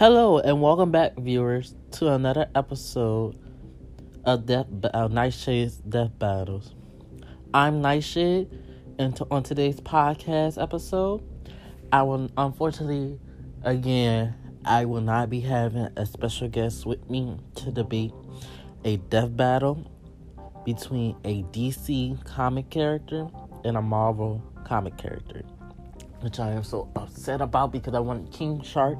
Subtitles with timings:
[0.00, 3.36] Hello and welcome back, viewers, to another episode
[4.24, 4.64] of Death
[4.94, 6.74] uh, Nightshade's Death Battles.
[7.52, 8.48] I'm Nightshade,
[8.98, 11.22] and to, on today's podcast episode,
[11.92, 13.20] I will unfortunately,
[13.62, 14.34] again,
[14.64, 18.14] I will not be having a special guest with me to debate
[18.86, 19.86] a death battle
[20.64, 23.28] between a DC comic character
[23.66, 25.42] and a Marvel comic character,
[26.20, 28.98] which I am so upset about because I wanted King Shark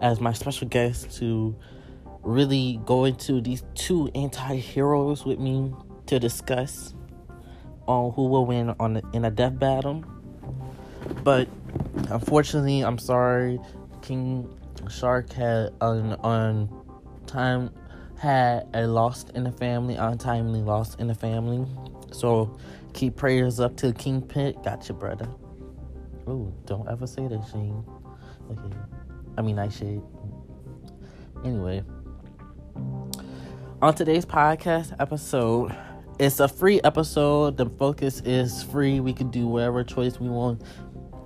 [0.00, 1.56] as my special guest to
[2.22, 5.72] really go into these two anti-heroes with me
[6.06, 6.94] to discuss
[7.86, 10.04] on who will win on the, in a death battle.
[11.24, 11.48] But
[12.10, 13.60] unfortunately, I'm sorry,
[14.02, 14.48] King
[14.88, 16.68] Shark had on on
[17.26, 17.70] time
[18.18, 21.66] had a lost in the family, untimely lost in the family.
[22.12, 22.56] So
[22.92, 24.62] keep prayers up to King Pit.
[24.62, 25.28] Got you, brother.
[26.26, 27.84] Oh, don't ever say that, Shane.
[28.50, 28.76] Okay.
[29.36, 30.02] I mean, I should.
[31.44, 31.82] Anyway,
[33.80, 35.74] on today's podcast episode,
[36.20, 37.56] it's a free episode.
[37.56, 39.00] The focus is free.
[39.00, 40.62] We can do whatever choice we want.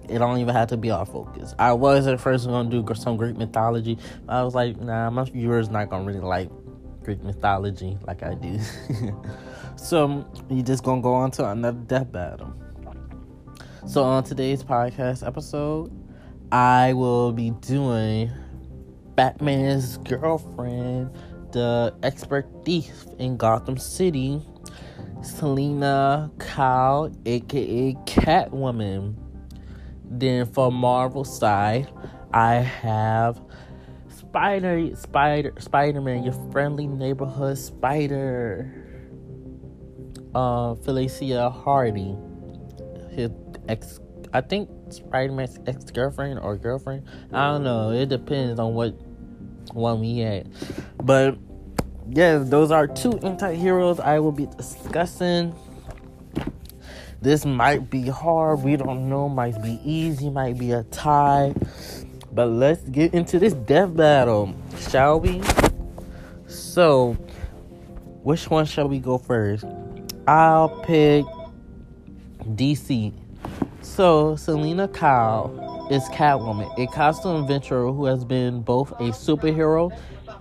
[0.08, 1.54] It don't even have to be our focus.
[1.58, 3.98] I was at first gonna do some Greek mythology.
[4.28, 6.48] I was like, nah, my viewers not gonna really like
[7.02, 8.58] Greek mythology like I do.
[9.76, 12.54] so you just gonna go on to another death battle.
[13.86, 15.92] So on today's podcast episode,
[16.50, 18.32] I will be doing
[19.14, 21.16] Batman's girlfriend,
[21.52, 24.42] the expert thief in Gotham City,
[25.22, 29.14] Selina Kyle, aka Catwoman.
[30.04, 31.88] Then for Marvel side,
[32.34, 33.40] I have
[34.08, 38.68] Spider Spider Spider-Man, your friendly neighborhood spider.
[40.34, 42.16] Uh Felicia Hardy.
[43.12, 43.30] His
[43.68, 44.00] ex
[44.32, 47.06] I think Spider-Man's ex-girlfriend or girlfriend.
[47.32, 47.90] I don't know.
[47.90, 48.90] It depends on what
[49.72, 50.50] one we had.
[51.02, 51.38] But
[52.08, 55.54] yes, those are two anti-heroes I will be discussing.
[57.22, 58.62] This might be hard.
[58.62, 59.28] We don't know.
[59.28, 60.28] Might be easy.
[60.30, 61.54] Might be a tie.
[62.32, 64.54] But let's get into this death battle,
[64.90, 65.40] shall we?
[66.46, 67.14] So,
[68.22, 69.64] which one shall we go first?
[70.28, 71.24] I'll pick
[72.54, 73.14] DC.
[73.96, 79.90] So, Selina Kyle is Catwoman, a costume adventurer who has been both a superhero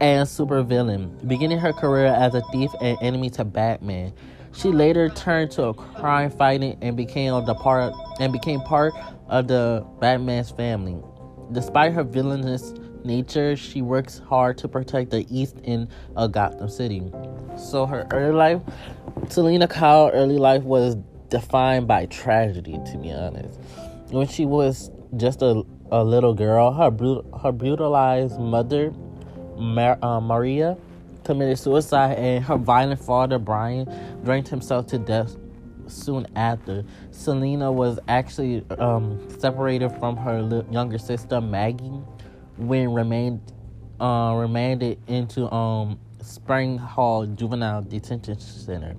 [0.01, 4.11] and supervillain, beginning her career as a thief and enemy to Batman.
[4.51, 8.93] She later turned to crime fighting and became the part and became part
[9.29, 11.01] of the Batman's family.
[11.53, 12.73] Despite her villainous
[13.05, 15.87] nature, she works hard to protect the East End
[16.17, 17.09] of Gotham City.
[17.55, 18.61] So her early life,
[19.29, 20.97] Selina Kyle early life was
[21.29, 23.59] defined by tragedy, to be honest.
[24.09, 28.93] When she was just a, a little girl, her brut- her brutalized mother,
[29.57, 30.77] Mar- uh, Maria,
[31.23, 33.87] committed suicide, and her violent father, Brian,
[34.23, 35.35] drank himself to death
[35.87, 36.83] soon after.
[37.11, 42.01] Selena was actually um, separated from her li- younger sister, Maggie,
[42.57, 43.41] when remained
[43.99, 48.95] uh, remanded into um, Spring Hall Juvenile Detention Center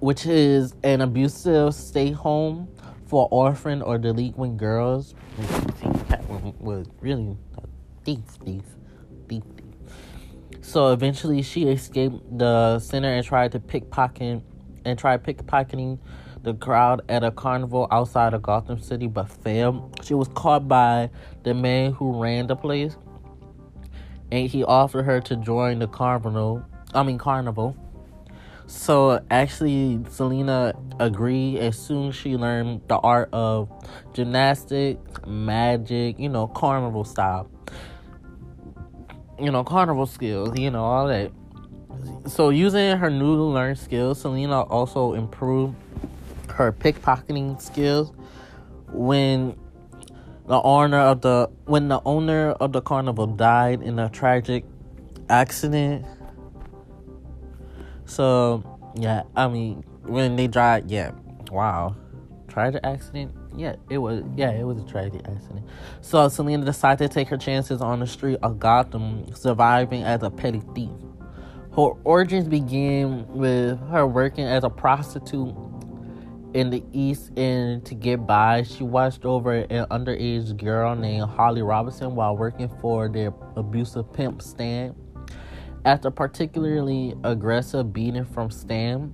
[0.00, 2.68] which is an abusive stay home
[3.06, 5.14] for orphan or delinquent girls.
[5.38, 7.36] Catwoman was really
[8.04, 8.62] thief, thief,
[9.28, 9.74] thief, thief.
[10.62, 14.42] So eventually she escaped the center and tried to pickpocket
[14.84, 15.98] and tried pickpocketing
[16.42, 19.98] the crowd at a carnival outside of Gotham City but failed.
[20.04, 21.10] She was caught by
[21.42, 22.96] the man who ran the place
[24.30, 27.76] and he offered her to join the carnival I mean carnival
[28.74, 33.70] so actually, Selena agreed as soon as she learned the art of
[34.12, 37.48] gymnastics, magic, you know, carnival style,
[39.38, 41.30] you know, carnival skills, you know, all that.
[42.26, 45.76] So using her newly learned skills, Selena also improved
[46.50, 48.12] her pickpocketing skills
[48.88, 49.56] when
[50.46, 54.64] the owner of the when the owner of the carnival died in a tragic
[55.30, 56.04] accident
[58.14, 58.62] so,
[58.96, 61.10] yeah, I mean, when they drive, yeah,
[61.50, 61.96] wow.
[62.46, 63.32] Tragic accident?
[63.56, 65.66] Yeah, it was, yeah, it was a tragic accident.
[66.00, 70.30] So, Selena decided to take her chances on the street of Gotham, surviving as a
[70.30, 70.90] petty thief.
[71.74, 75.52] Her origins began with her working as a prostitute
[76.54, 78.62] in the East End to get by.
[78.62, 84.40] She watched over an underage girl named Holly Robinson while working for their abusive pimp
[84.40, 84.94] Stan.
[85.84, 89.12] After particularly aggressive beating from Stan,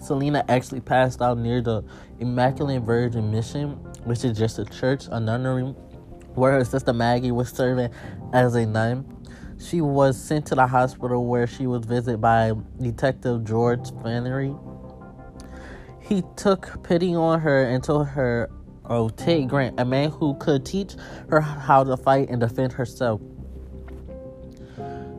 [0.00, 1.84] Selena actually passed out near the
[2.20, 3.72] Immaculate Virgin Mission,
[4.04, 5.74] which is just a church, a nunnery
[6.34, 7.90] where her sister Maggie was serving
[8.32, 9.04] as a nun.
[9.58, 14.54] She was sent to the hospital where she was visited by Detective George Flannery.
[16.00, 18.48] He took pity on her and told her
[18.86, 20.94] oh, of Ted Grant, a man who could teach
[21.28, 23.20] her how to fight and defend herself.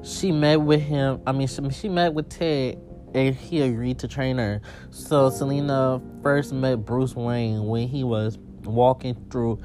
[0.08, 2.80] She met with him, I mean, she, she met with Ted
[3.14, 4.62] and he agreed to train her.
[4.92, 9.60] So Selena first met Bruce Wayne when he was walking through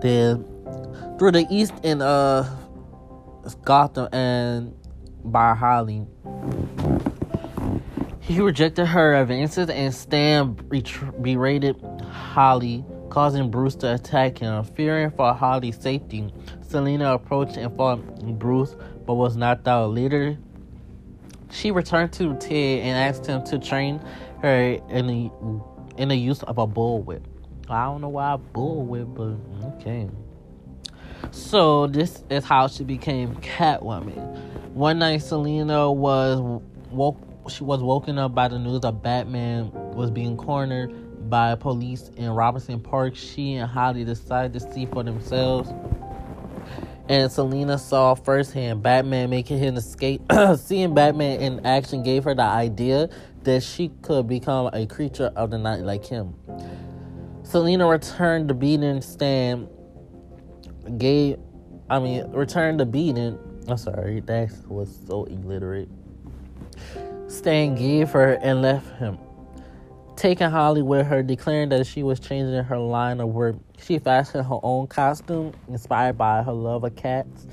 [0.00, 0.44] the
[1.18, 2.48] through the east in uh
[3.64, 4.74] Gotham and
[5.24, 6.06] by Holly.
[8.20, 10.52] He rejected her advances and Stan
[11.22, 11.76] berated
[12.10, 14.62] Holly, causing Bruce to attack him.
[14.64, 16.30] Fearing for Holly's safety,
[16.68, 17.98] Selena approached and fought
[18.38, 18.76] Bruce,
[19.06, 19.90] but was knocked out.
[19.90, 20.36] Later,
[21.50, 24.00] she returned to Ted and asked him to train
[24.42, 25.30] her in the
[25.96, 27.22] in the use of a bullwhip.
[27.68, 30.08] I don't know why a bullwhip, but okay.
[31.30, 34.36] So this is how she became Catwoman.
[34.74, 37.18] One night, Selena was woke.
[37.50, 42.30] She was woken up by the news that Batman was being cornered by police in
[42.30, 43.16] Robinson Park.
[43.16, 45.72] She and Holly decided to see for themselves.
[47.08, 50.20] And Selena saw firsthand Batman making his escape.
[50.56, 53.08] Seeing Batman in action gave her the idea
[53.44, 56.34] that she could become a creature of the night like him.
[57.42, 59.68] Selena returned the beating stand
[60.98, 61.38] gave
[61.88, 63.38] I mean returned the beating
[63.68, 65.90] I'm sorry, that was so illiterate.
[67.26, 69.18] Stan gave her and left him.
[70.18, 73.54] Taking Holly with her, declaring that she was changing her line of work.
[73.80, 77.46] She fashioned her own costume, inspired by her love of cats,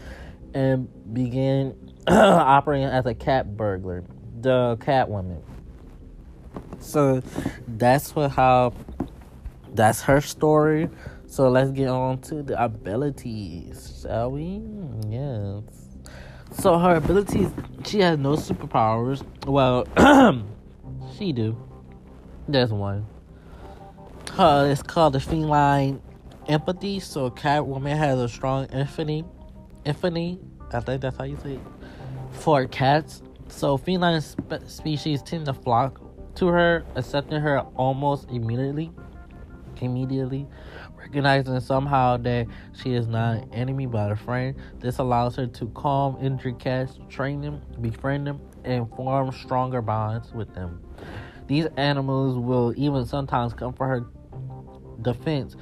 [0.55, 1.75] and began
[2.07, 4.03] operating as a cat burglar,
[4.41, 5.43] the Catwoman.
[6.79, 7.21] So
[7.67, 8.73] that's what how
[9.75, 10.89] that's her story.
[11.27, 14.63] So let's get on to the abilities, shall we?
[15.07, 15.61] Yes.
[16.53, 17.51] So her abilities,
[17.85, 19.23] she has no superpowers.
[19.45, 19.85] Well,
[21.15, 21.55] she do.
[22.47, 23.05] There's one.
[24.37, 26.01] Uh, it's called the feline
[26.47, 26.99] empathy.
[26.99, 29.25] So Catwoman has a strong empathy.
[29.85, 30.39] Empathy,
[30.71, 31.61] I think that's how you say it.
[32.31, 33.21] For cats.
[33.47, 36.01] So feline spe- species tend to flock
[36.35, 38.91] to her, accepting her almost immediately.
[39.81, 40.47] Immediately
[41.05, 44.55] recognizing somehow that she is not an enemy but a friend.
[44.79, 50.33] This allows her to calm injured cats, train them, befriend them, and form stronger bonds
[50.33, 50.81] with them.
[51.47, 54.05] These animals will even sometimes come for her
[55.01, 55.55] defense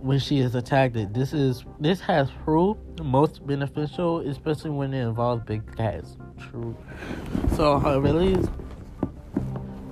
[0.00, 0.96] when she is attacked.
[1.12, 6.16] This is this has proved most beneficial, especially when it involves big cats.
[6.38, 6.76] True.
[7.54, 8.46] So her abilities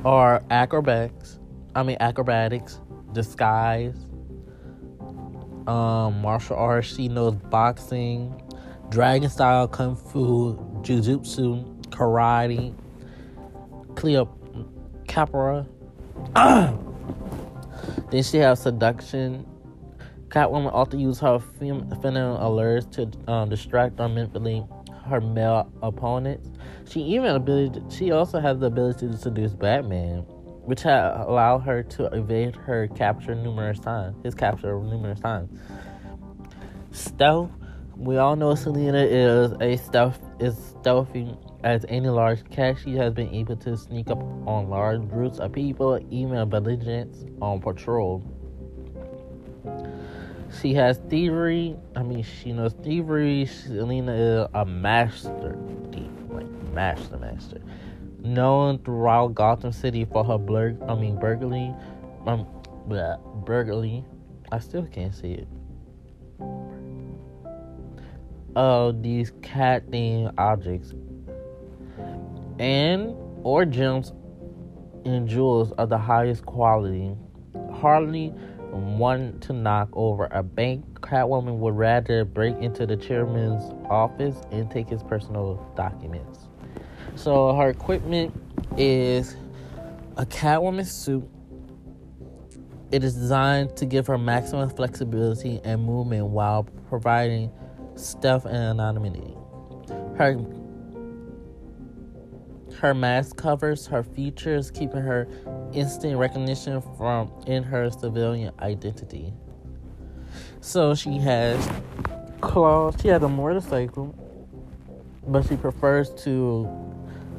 [0.05, 1.39] are acrobatics.
[1.75, 2.81] I mean acrobatics,
[3.13, 4.07] disguise,
[5.67, 6.89] um, martial arts.
[6.95, 8.43] She knows boxing,
[8.89, 12.75] dragon style kung fu, jujutsu, karate,
[13.95, 14.25] Cleo
[15.19, 15.67] Capra.
[18.11, 19.45] then she has seduction.
[20.29, 24.65] Catwoman often uses her fem- feminine allures to um, distract or mentally
[25.07, 26.51] her male opponents.
[26.89, 27.83] She even ability.
[27.91, 30.19] She also has the ability to seduce Batman
[30.69, 34.15] which had allowed her to evade her capture numerous times.
[34.23, 35.51] His capture numerous times.
[36.93, 37.51] Stealth.
[37.97, 41.35] We all know Selena is a stealth is stealthy
[41.69, 42.79] as any large cat.
[42.83, 47.61] She has been able to sneak up on large groups of people, even belligerents on
[47.61, 48.25] patrol.
[50.63, 51.77] She has thievery.
[51.95, 53.45] I mean, she knows thievery.
[53.45, 55.59] Selena is a master
[55.93, 57.61] thief, like master master
[58.21, 61.73] known throughout Gotham City for her blur I mean burglary
[62.27, 62.47] um
[62.89, 64.05] bleh, burglary.
[64.51, 65.49] I still can't see it.
[68.57, 70.95] Of these cat themed objects.
[72.59, 74.13] And or gems
[75.05, 77.15] and jewels of the highest quality.
[77.73, 78.33] Hardly
[78.71, 80.85] one to knock over a bank.
[81.01, 86.49] Catwoman would rather break into the chairman's office and take his personal documents.
[87.15, 88.35] So her equipment
[88.77, 89.37] is
[90.17, 91.29] a Catwoman suit.
[92.91, 97.51] It is designed to give her maximum flexibility and movement while providing
[97.97, 99.35] stealth and anonymity.
[100.17, 100.37] Her
[102.81, 105.27] her mask covers her features, keeping her
[105.73, 109.33] instant recognition from in her civilian identity.
[110.61, 111.69] So she has
[112.41, 112.95] claws.
[113.03, 114.15] She has a motorcycle,
[115.27, 116.69] but she prefers to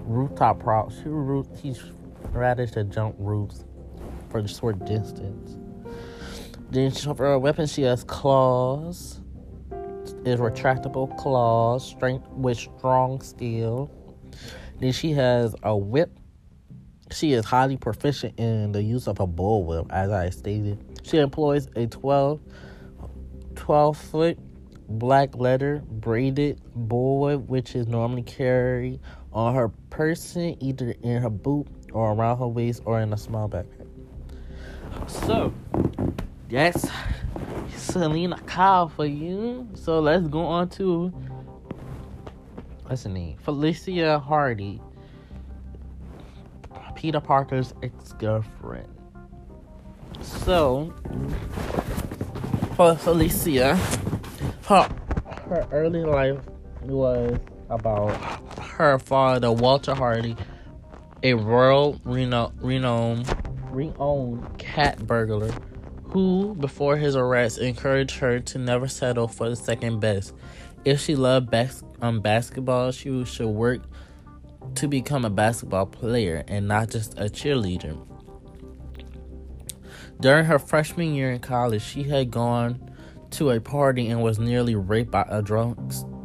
[0.06, 0.98] rooftop props.
[0.98, 1.82] She roof, he's
[2.32, 3.64] rather to jump roofs
[4.30, 5.58] for short distance.
[6.70, 9.22] Then for her weapon, she has claws.
[10.26, 13.90] is retractable claws, strength with strong steel.
[14.80, 16.12] Then she has a whip.
[17.12, 20.78] She is highly proficient in the use of a bullwhip, as I stated.
[21.04, 22.40] She employs a 12,
[23.56, 24.38] 12 foot
[24.88, 29.00] black leather braided bullwhip, which is normally carried
[29.34, 33.50] on her person, either in her boot or around her waist or in a small
[33.50, 33.88] backpack.
[35.08, 35.54] So,
[36.50, 36.90] that's
[37.76, 39.68] Selina Kyle for you.
[39.74, 41.14] So let's go on to
[42.90, 43.38] what's her name?
[43.38, 44.82] Felicia Hardy.
[46.96, 48.88] Peter Parker's ex-girlfriend.
[50.22, 50.94] So
[52.76, 53.76] for Felicia,
[54.66, 54.90] her
[55.48, 56.40] her early life
[56.82, 58.10] was about
[58.60, 60.36] her father, Walter Hardy,
[61.24, 63.34] a royal reno- renowned
[63.72, 65.52] renowned cat burglar
[66.06, 70.34] who, before his arrest, encouraged her to never settle for the second best.
[70.86, 73.82] If she loved bas- um, basketball, she should work
[74.76, 77.98] to become a basketball player and not just a cheerleader.
[80.20, 82.92] During her freshman year in college, she had gone
[83.32, 85.78] to a party and was nearly raped by a drunk,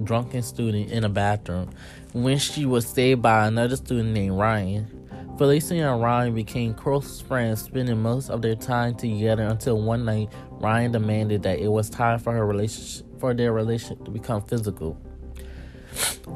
[0.02, 1.70] drunken student in a bathroom
[2.12, 4.93] when she was saved by another student named Ryan.
[5.36, 10.32] Felicia and Ryan became close friends, spending most of their time together until one night
[10.50, 15.00] Ryan demanded that it was time for her relationship for their relationship to become physical.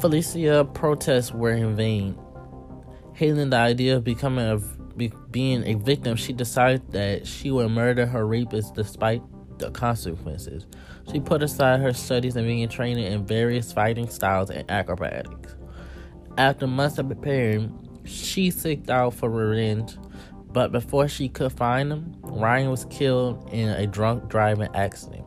[0.01, 2.19] Felicia protests were in vain.
[3.15, 4.59] Hating the idea of becoming a
[4.97, 9.23] be, being a victim, she decided that she would murder her rapist despite
[9.59, 10.67] the consequences.
[11.11, 15.57] She put aside her studies and began training in various fighting styles and acrobatics.
[16.37, 19.97] After months of preparing, she seeked out for revenge,
[20.53, 25.25] but before she could find him, Ryan was killed in a drunk driving accident.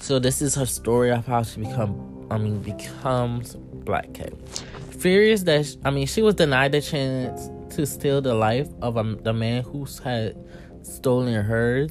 [0.00, 4.32] So this is her story of how she become I mean becomes Black Cat.
[4.98, 8.96] Furious that she, I mean she was denied the chance to steal the life of
[8.96, 10.36] a, the man who had
[10.82, 11.90] stolen hers.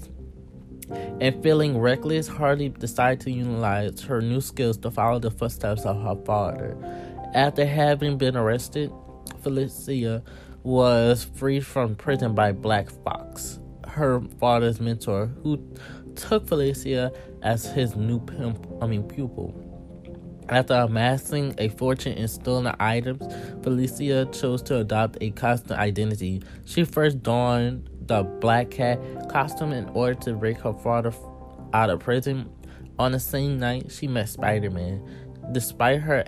[1.21, 6.01] And feeling reckless, Hardy decided to utilize her new skills to follow the footsteps of
[6.01, 6.75] her father.
[7.35, 8.91] After having been arrested,
[9.41, 10.23] Felicia
[10.63, 15.57] was freed from prison by Black Fox, her father's mentor, who
[16.15, 19.53] took Felicia as his new pimp, I mean pupil.
[20.49, 23.21] After amassing a fortune in stolen items,
[23.63, 26.41] Felicia chose to adopt a constant identity.
[26.65, 31.13] She first donned the black cat costume in order to break her father
[31.73, 32.49] out of prison.
[32.97, 35.07] On the same night, she met Spider-Man.
[35.51, 36.25] Despite her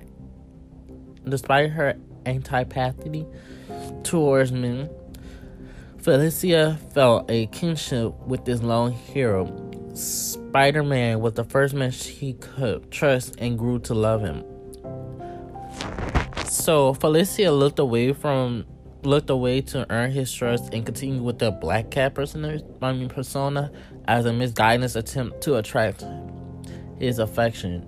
[1.28, 3.26] despite her antipathy
[4.04, 4.90] towards men,
[6.00, 9.72] Felicia felt a kinship with this lone hero.
[9.94, 14.44] Spider Man was the first man she could trust and grew to love him.
[16.46, 18.66] So Felicia looked away from
[19.04, 23.10] looked away to earn his trust and continued with the Black Cat persona, I mean
[23.10, 23.72] persona
[24.08, 26.04] as a misguided attempt to attract
[27.00, 27.88] his affection.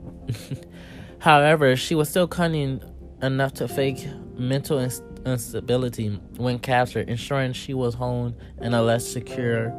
[1.20, 2.82] However, she was still cunning
[3.22, 4.80] enough to fake mental
[5.26, 9.74] instability when captured, ensuring she was honed in a less secure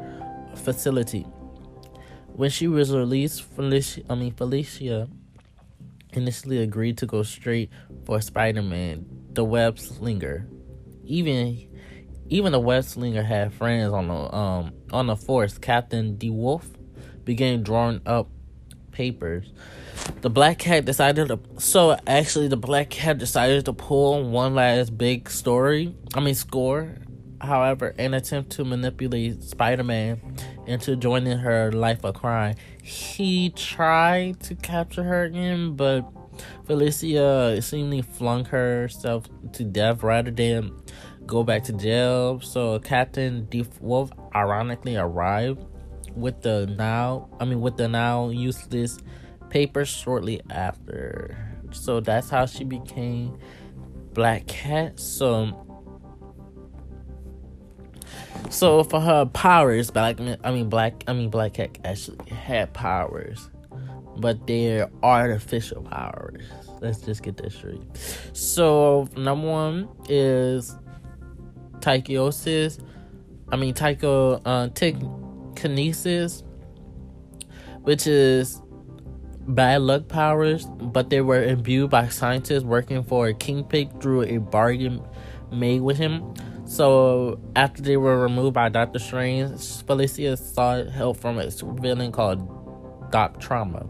[0.57, 1.23] facility.
[2.35, 5.09] When she was released, Felicia, I mean Felicia
[6.13, 7.71] initially agreed to go straight
[8.05, 10.49] for Spider-Man, the web slinger.
[11.05, 11.69] Even
[12.29, 15.59] even the web slinger had friends on the um on the force.
[15.59, 16.65] Captain DeWolff
[17.25, 18.29] began drawing up
[18.91, 19.53] papers
[20.21, 24.97] the black cat decided to so actually the black cat decided to pull one last
[24.97, 26.97] big story i mean score
[27.45, 30.21] however an attempt to manipulate spider-man
[30.67, 32.55] into joining her life of crime.
[32.83, 36.03] He tried to capture her again but
[36.67, 40.73] felicia seemingly flung herself to death rather than
[41.27, 42.41] go back to jail.
[42.41, 45.65] So captain d wolf ironically arrived
[46.15, 48.99] with the now i mean with the now useless
[49.55, 51.39] papers shortly after.
[51.71, 53.39] So that's how she became
[54.13, 54.99] Black Cat.
[54.99, 55.65] So
[58.51, 63.49] so for her powers, Black I mean Black I mean Black Cat actually had powers.
[64.17, 66.43] But they're artificial powers.
[66.81, 67.81] Let's just get that straight.
[68.33, 70.75] So number one is
[71.79, 72.85] Tychiosis.
[73.53, 76.43] I mean Tycho uh Kinesis,
[77.83, 78.61] which is
[79.47, 84.39] bad luck powers, but they were imbued by scientists working for a Kingpin through a
[84.39, 85.03] bargain
[85.53, 86.35] made with him.
[86.67, 93.11] So after they were removed by Doctor Strange, Felicia sought help from a villain called
[93.11, 93.87] Doc Trauma.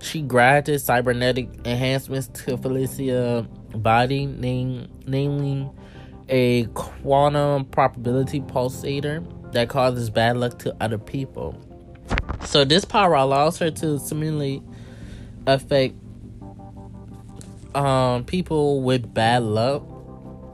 [0.00, 5.68] She granted cybernetic enhancements to Felicia body, name, namely
[6.28, 9.22] a quantum probability pulsator
[9.52, 11.54] that causes bad luck to other people.
[12.50, 14.60] So this power allows her to similarly
[15.46, 15.94] affect
[17.76, 19.84] um, people with bad luck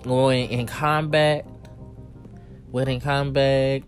[0.03, 1.47] going in combat,
[2.71, 3.83] within combat,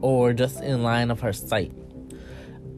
[0.00, 1.70] or just in line of her sight.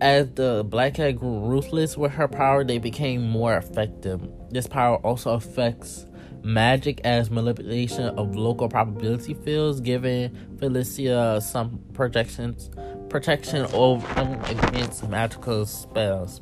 [0.02, 4.20] As the Black Cat grew ruthless with her power, they became more effective.
[4.50, 6.04] This power also affects
[6.42, 12.68] magic as manipulation of local probability fields, giving Felicia some protections
[13.14, 14.04] protection over
[14.48, 16.40] against magical spells.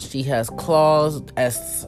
[0.00, 1.22] She has claws.
[1.36, 1.86] As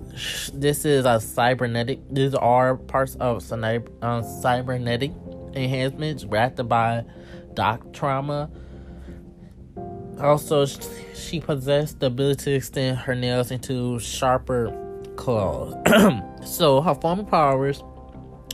[0.54, 1.98] this is a cybernetic.
[2.12, 5.10] These are parts of uh, cybernetic
[5.52, 7.04] enhancements granted by
[7.54, 8.48] Doc Trauma.
[10.20, 10.64] Also,
[11.12, 14.70] she possessed the ability to extend her nails into sharper
[15.16, 15.74] claws.
[16.46, 17.82] so her former powers,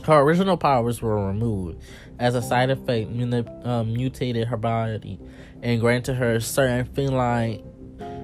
[0.07, 1.81] her original powers were removed
[2.17, 3.09] as a side effect.
[3.65, 5.19] Um, mutated her body
[5.61, 7.63] and granted her certain feline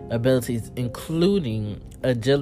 [0.10, 1.82] abilities, including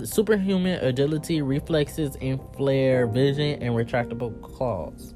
[0.03, 5.15] superhuman agility, reflexes, and flare vision, and retractable claws.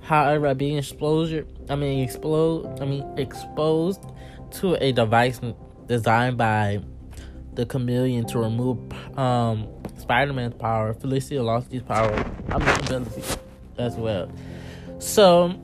[0.00, 4.02] However, being exposure, I mean explode, I mean exposed
[4.52, 5.40] to a device
[5.86, 6.80] designed by
[7.54, 8.78] the chameleon to remove
[9.18, 12.12] um, Spider-Man's power, Felicia lost his power.
[12.50, 13.06] I mean
[13.78, 14.30] as well.
[14.98, 15.54] So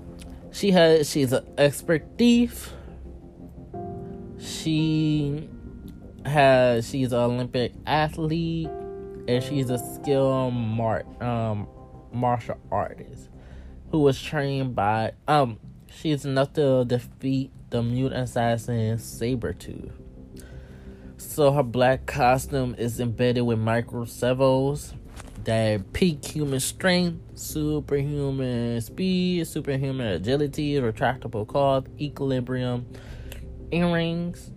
[0.53, 2.73] she has she's an expert thief.
[4.39, 5.49] She
[6.25, 8.69] has she's an Olympic athlete
[9.29, 11.69] and she's a skilled mar- um,
[12.13, 13.29] martial artist
[13.91, 19.93] who was trained by um she's enough to defeat the mute assassin Sabretooth.
[21.17, 24.93] So her black costume is embedded with micro servos
[25.45, 32.87] that peak human strength, superhuman speed, superhuman agility, retractable claws, equilibrium,
[33.71, 34.51] earrings,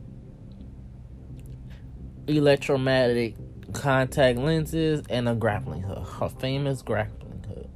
[2.27, 3.35] electromagnetic
[3.73, 6.07] contact lenses, and a grappling hook.
[6.07, 7.69] Her famous grappling hook.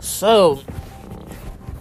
[0.00, 0.60] So,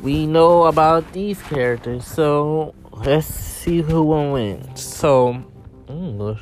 [0.01, 2.05] we know about these characters.
[2.05, 4.75] So, let's see who will win.
[4.75, 5.43] So,
[5.87, 6.39] mm,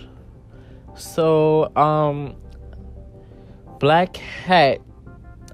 [0.99, 2.35] so um,
[3.79, 4.79] Black Hat,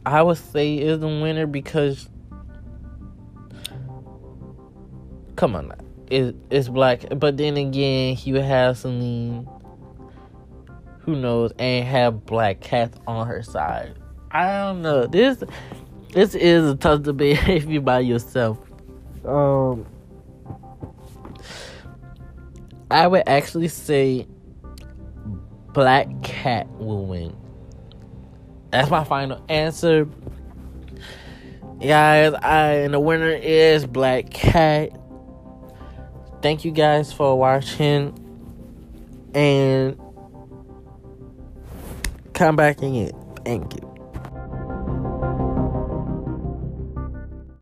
[0.06, 2.10] I would say is the winner because,
[5.36, 5.72] come on,
[6.10, 7.06] it, it's Black.
[7.18, 9.48] But then again, would have Selene,
[11.00, 13.96] who knows, and have Black Cat on her side.
[14.32, 15.06] I don't know.
[15.06, 15.44] This
[16.14, 18.58] this is a tough debate if you by yourself.
[19.24, 19.86] Um,
[22.90, 24.28] I would actually say
[25.76, 27.36] Black Cat will win.
[28.72, 30.08] That's my final answer.
[31.82, 34.98] Guys, I and the winner is Black Cat.
[36.42, 38.18] Thank you guys for watching
[39.34, 40.00] and
[42.32, 43.12] come back again.
[43.44, 43.85] Thank you.